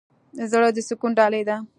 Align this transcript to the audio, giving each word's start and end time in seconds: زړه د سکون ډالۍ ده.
زړه 0.51 0.69
د 0.75 0.77
سکون 0.87 1.11
ډالۍ 1.19 1.43
ده. 1.49 1.55